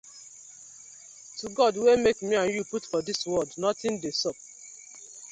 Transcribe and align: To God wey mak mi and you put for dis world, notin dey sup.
To 1.39 1.45
God 1.57 1.73
wey 1.83 1.97
mak 2.03 2.17
mi 2.27 2.35
and 2.41 2.49
you 2.55 2.63
put 2.71 2.83
for 2.89 3.01
dis 3.07 3.21
world, 3.31 3.51
notin 3.61 3.93
dey 4.03 4.13
sup. 4.21 4.37